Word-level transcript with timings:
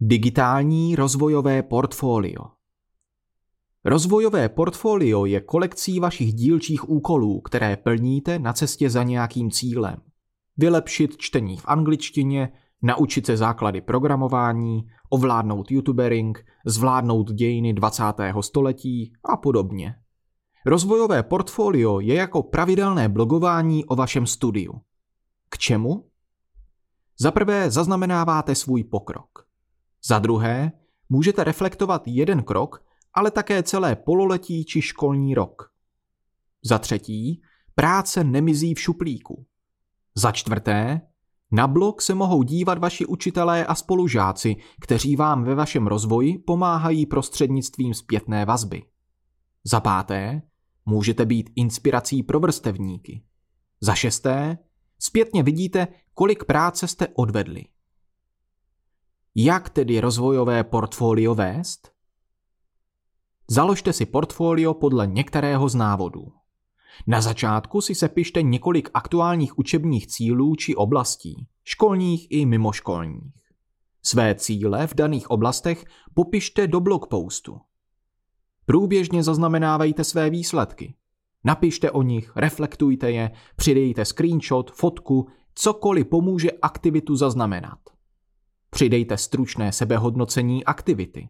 Digitální 0.00 0.96
rozvojové 0.96 1.62
portfolio 1.62 2.44
Rozvojové 3.84 4.48
portfolio 4.48 5.24
je 5.24 5.40
kolekcí 5.40 6.00
vašich 6.00 6.34
dílčích 6.34 6.88
úkolů, 6.88 7.40
které 7.40 7.76
plníte 7.76 8.38
na 8.38 8.52
cestě 8.52 8.90
za 8.90 9.02
nějakým 9.02 9.50
cílem. 9.50 9.96
Vylepšit 10.56 11.16
čtení 11.16 11.56
v 11.56 11.64
angličtině, 11.68 12.52
naučit 12.82 13.26
se 13.26 13.36
základy 13.36 13.80
programování, 13.80 14.88
ovládnout 15.10 15.70
youtubering, 15.70 16.44
zvládnout 16.66 17.32
dějiny 17.32 17.72
20. 17.72 18.02
století 18.40 19.12
a 19.24 19.36
podobně. 19.36 19.94
Rozvojové 20.66 21.22
portfolio 21.22 22.00
je 22.00 22.14
jako 22.14 22.42
pravidelné 22.42 23.08
blogování 23.08 23.84
o 23.84 23.96
vašem 23.96 24.26
studiu. 24.26 24.80
K 25.48 25.58
čemu? 25.58 26.08
Za 27.20 27.30
prvé 27.30 27.70
zaznamenáváte 27.70 28.54
svůj 28.54 28.84
pokrok. 28.84 29.47
Za 30.04 30.18
druhé, 30.18 30.72
můžete 31.08 31.44
reflektovat 31.44 32.02
jeden 32.06 32.42
krok, 32.42 32.84
ale 33.14 33.30
také 33.30 33.62
celé 33.62 33.96
pololetí 33.96 34.64
či 34.64 34.82
školní 34.82 35.34
rok. 35.34 35.72
Za 36.64 36.78
třetí, 36.78 37.42
práce 37.74 38.24
nemizí 38.24 38.74
v 38.74 38.80
šuplíku. 38.80 39.46
Za 40.14 40.32
čtvrté, 40.32 41.00
na 41.50 41.66
blog 41.66 42.02
se 42.02 42.14
mohou 42.14 42.42
dívat 42.42 42.78
vaši 42.78 43.06
učitelé 43.06 43.66
a 43.66 43.74
spolužáci, 43.74 44.56
kteří 44.80 45.16
vám 45.16 45.44
ve 45.44 45.54
vašem 45.54 45.86
rozvoji 45.86 46.38
pomáhají 46.38 47.06
prostřednictvím 47.06 47.94
zpětné 47.94 48.44
vazby. 48.44 48.82
Za 49.64 49.80
páté, 49.80 50.42
můžete 50.86 51.26
být 51.26 51.50
inspirací 51.56 52.22
pro 52.22 52.40
vrstevníky. 52.40 53.22
Za 53.80 53.94
šesté, 53.94 54.58
zpětně 54.98 55.42
vidíte, 55.42 55.88
kolik 56.14 56.44
práce 56.44 56.88
jste 56.88 57.08
odvedli. 57.14 57.64
Jak 59.40 59.70
tedy 59.70 60.00
rozvojové 60.00 60.64
portfolio 60.64 61.34
vést? 61.34 61.92
Založte 63.50 63.92
si 63.92 64.06
portfolio 64.06 64.74
podle 64.74 65.06
některého 65.06 65.68
z 65.68 65.74
návodů. 65.74 66.32
Na 67.06 67.20
začátku 67.20 67.80
si 67.80 67.94
sepište 67.94 68.42
několik 68.42 68.90
aktuálních 68.94 69.58
učebních 69.58 70.06
cílů 70.06 70.54
či 70.56 70.74
oblastí, 70.74 71.46
školních 71.64 72.26
i 72.30 72.46
mimoškolních. 72.46 73.34
Své 74.02 74.34
cíle 74.34 74.86
v 74.86 74.94
daných 74.94 75.30
oblastech 75.30 75.84
popište 76.14 76.66
do 76.66 76.80
blogpostu. 76.80 77.60
Průběžně 78.66 79.22
zaznamenávejte 79.22 80.04
své 80.04 80.30
výsledky. 80.30 80.94
Napište 81.44 81.90
o 81.90 82.02
nich, 82.02 82.32
reflektujte 82.36 83.10
je, 83.10 83.30
přidejte 83.56 84.04
screenshot, 84.04 84.70
fotku, 84.70 85.28
cokoliv 85.54 86.06
pomůže 86.06 86.50
aktivitu 86.62 87.16
zaznamenat. 87.16 87.78
Přidejte 88.70 89.16
stručné 89.16 89.72
sebehodnocení 89.72 90.64
aktivity. 90.64 91.28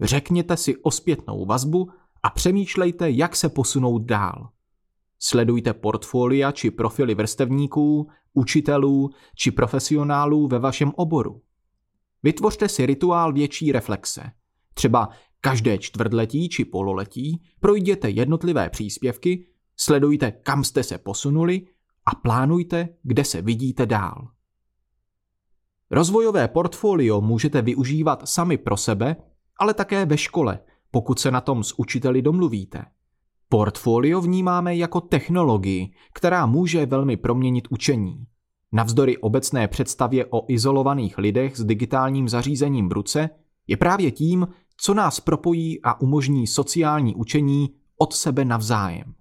Řekněte 0.00 0.56
si 0.56 0.76
o 0.76 0.90
zpětnou 0.90 1.46
vazbu 1.46 1.90
a 2.22 2.30
přemýšlejte, 2.30 3.10
jak 3.10 3.36
se 3.36 3.48
posunout 3.48 3.98
dál. 3.98 4.48
Sledujte 5.18 5.74
portfolia 5.74 6.52
či 6.52 6.70
profily 6.70 7.14
vrstevníků, 7.14 8.08
učitelů 8.32 9.10
či 9.34 9.50
profesionálů 9.50 10.48
ve 10.48 10.58
vašem 10.58 10.92
oboru. 10.96 11.42
Vytvořte 12.22 12.68
si 12.68 12.86
rituál 12.86 13.32
větší 13.32 13.72
reflexe. 13.72 14.30
Třeba 14.74 15.08
každé 15.40 15.78
čtvrtletí 15.78 16.48
či 16.48 16.64
pololetí 16.64 17.42
projděte 17.60 18.10
jednotlivé 18.10 18.70
příspěvky, 18.70 19.46
sledujte, 19.76 20.32
kam 20.32 20.64
jste 20.64 20.82
se 20.82 20.98
posunuli 20.98 21.66
a 22.06 22.14
plánujte, 22.14 22.88
kde 23.02 23.24
se 23.24 23.42
vidíte 23.42 23.86
dál. 23.86 24.28
Rozvojové 25.94 26.48
portfolio 26.48 27.20
můžete 27.20 27.62
využívat 27.62 28.28
sami 28.28 28.58
pro 28.58 28.76
sebe, 28.76 29.16
ale 29.60 29.74
také 29.74 30.06
ve 30.06 30.18
škole, 30.18 30.58
pokud 30.90 31.18
se 31.18 31.30
na 31.30 31.40
tom 31.40 31.64
s 31.64 31.78
učiteli 31.78 32.22
domluvíte. 32.22 32.84
Portfolio 33.48 34.20
vnímáme 34.20 34.76
jako 34.76 35.00
technologii, 35.00 35.92
která 36.12 36.46
může 36.46 36.86
velmi 36.86 37.16
proměnit 37.16 37.68
učení. 37.70 38.26
Navzdory 38.72 39.18
obecné 39.18 39.68
představě 39.68 40.26
o 40.30 40.44
izolovaných 40.48 41.18
lidech 41.18 41.56
s 41.56 41.64
digitálním 41.64 42.28
zařízením 42.28 42.88
v 42.88 42.92
ruce, 42.92 43.30
je 43.66 43.76
právě 43.76 44.10
tím, 44.10 44.48
co 44.76 44.94
nás 44.94 45.20
propojí 45.20 45.82
a 45.82 46.00
umožní 46.00 46.46
sociální 46.46 47.14
učení 47.14 47.70
od 47.98 48.12
sebe 48.12 48.44
navzájem. 48.44 49.14